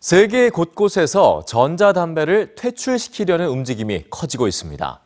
[0.00, 5.00] 세계 곳곳에서 전자담배를 퇴출시키려는 움직임이 커지고 있습니다.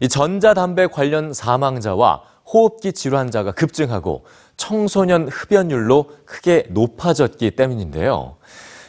[0.00, 4.24] 이 전자담배 관련 사망자와 호흡기 질환자가 급증하고
[4.56, 8.36] 청소년 흡연율로 크게 높아졌기 때문인데요.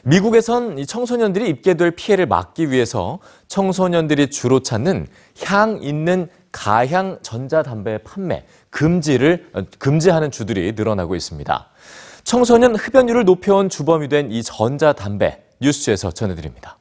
[0.03, 3.17] 미국에선 이 청소년들이 입게 될 피해를 막기 위해서
[3.47, 5.07] 청소년들이 주로 찾는
[5.43, 11.67] 향 있는 가향 전자담배 판매 금지를 어, 금지하는 주들이 늘어나고 있습니다.
[12.23, 16.77] 청소년 흡연율을 높여온 주범이 된 이 전자담배 뉴스에서 전해드립니다.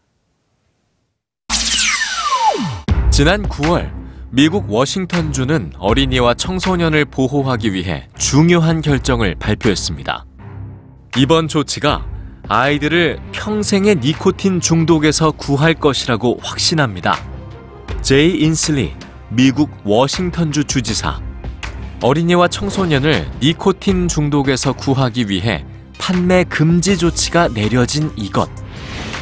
[3.10, 3.90] 지난 9월
[4.30, 10.26] 미국 워싱턴주는 어린이와 청소년을 보호하기 위해 중요한 결정을 발표했습니다.
[11.16, 12.04] 이번 조치가
[12.48, 17.16] 아이들을 평생의 니코틴 중독에서 구할 것이라고 확신합니다.
[18.02, 18.94] 제이 인슬리
[19.30, 21.20] 미국 워싱턴주 주지사
[22.02, 25.64] 어린이와 청소년을 니코틴 중독에서 구하기 위해
[25.98, 28.48] 판매 금지 조치가 내려진 이것.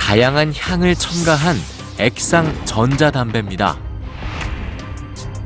[0.05, 1.57] 다양한 향을 첨가한
[1.99, 3.79] 액상 전자담배입니다.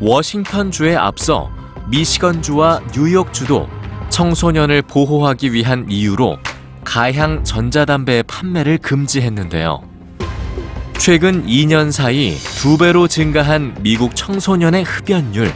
[0.00, 1.48] 워싱턴주에 앞서
[1.86, 3.68] 미시건주와 뉴욕주도
[4.10, 6.38] 청소년을 보호하기 위한 이유로
[6.82, 9.80] 가향 전자담배의 판매를 금지했는데요.
[10.98, 15.52] 최근 2년 사이 두 배로 증가한 미국 청소년의 흡연율.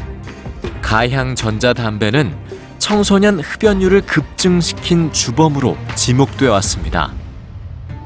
[0.80, 2.36] 가향 전자담배는
[2.78, 7.12] 청소년 흡연율을 급증시킨 주범으로 지목돼 왔습니다.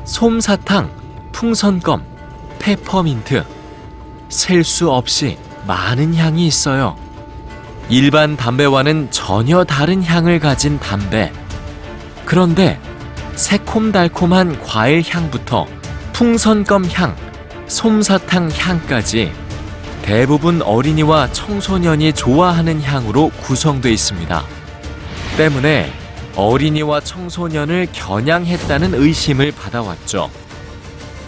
[0.07, 0.89] 솜사탕,
[1.33, 2.01] 풍선껌,
[2.61, 3.45] 페퍼민트.
[4.29, 6.97] 셀 수 없이 많은 향이 있어요.
[7.89, 11.33] 일반 담배와는 전혀 다른 향을 가진 담배.
[12.25, 12.81] 그런데
[13.35, 15.67] 새콤달콤한 과일 향부터
[16.13, 17.15] 풍선껌 향,
[17.67, 19.33] 솜사탕 향까지
[20.03, 24.45] 대부분 어린이와 청소년이 좋아하는 향으로 구성되어 있습니다.
[25.37, 25.93] 때문에
[26.37, 30.31] 어린이와 청소년을 겨냥했다는 의심을 받아왔죠.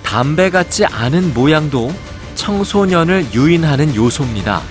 [0.03, 1.91] 담배 같지 않은 모양도
[2.35, 4.63] 청소년을 유인하는 요소입니다.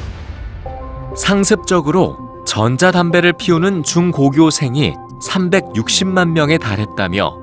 [1.16, 7.38] 상습적으로 전자담배를 피우는 중고교생이 360만 명에 달했다며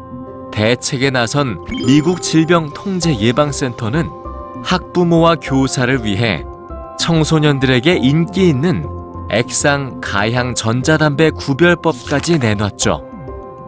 [0.53, 4.09] 대책에 나선 미국 질병통제예방센터는
[4.63, 6.45] 학부모와 교사를 위해
[6.99, 8.87] 청소년들에게 인기 있는
[9.31, 13.03] 액상 가향 전자담배 구별법까지 내놨죠.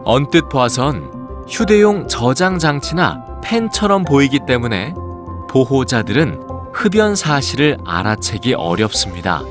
[0.05, 1.11] 언뜻 봐선
[1.47, 4.93] 휴대용 저장 장치나 펜처럼 보이기 때문에
[5.49, 6.41] 보호자들은
[6.73, 9.41] 흡연 사실을 알아채기 어렵습니다.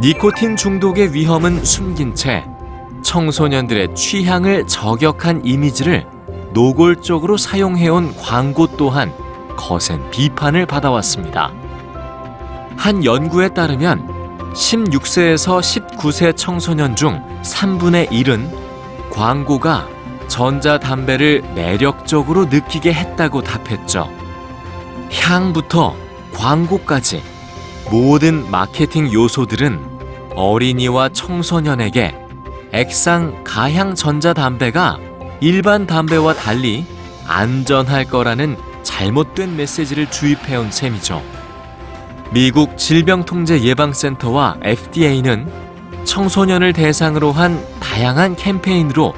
[0.00, 2.44] 니코틴 중독의 위험은 숨긴 채
[3.02, 6.06] 청소년들의 취향을 저격한 이미지를
[6.52, 9.12] 노골적으로 사용해온 광고 또한
[9.56, 11.52] 거센 비판을 받아왔습니다.
[12.76, 14.19] 한 연구에 따르면
[14.54, 19.88] 16세에서 19세 청소년 중 3분의 1은 광고가
[20.28, 24.08] 전자담배를 매력적으로 느끼게 했다고 답했죠.
[25.12, 25.96] 향부터
[26.34, 27.22] 광고까지
[27.90, 29.80] 모든 마케팅 요소들은
[30.36, 32.14] 어린이와 청소년에게
[32.72, 34.98] 액상 가향 전자담배가
[35.40, 36.86] 일반 담배와 달리
[37.26, 41.39] 안전할 거라는 잘못된 메시지를 주입해온 셈이죠.
[42.32, 45.50] 미국 질병통제예방센터와 FDA는
[46.04, 49.14] 청소년을 대상으로 한 다양한 캠페인으로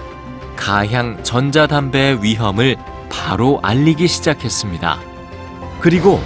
[0.56, 2.76] 가향 전자담배의 위험을
[3.10, 4.98] 바로 알리기 시작했습니다.
[5.80, 6.22] 그리고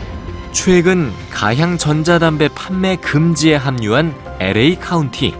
[0.53, 5.35] 최근 가향 전자담배 판매 금지에 합류한 LA 카운티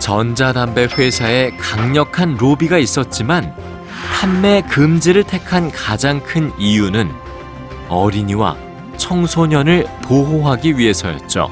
[0.00, 3.54] 전자담배 회사의 강력한 로비가 있었지만
[4.12, 7.12] 판매 금지를 택한 가장 큰 이유는
[7.88, 8.71] 어린이와
[9.12, 11.50] 청소년을 보호하기 위해서였죠.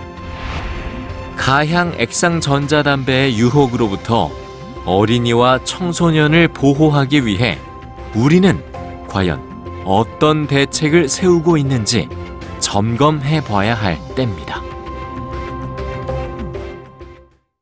[1.37, 4.31] 가향 액상 전자담배의 유혹으로부터
[4.87, 7.59] 어린이와 청소년을 보호하기 위해
[8.15, 8.65] 우리는
[9.09, 12.09] 과연 어떤 대책을 세우고 있는지
[12.61, 14.70] 점검해 봐야 할 때입니다.